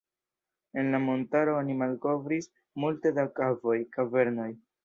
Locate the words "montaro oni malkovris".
1.03-2.51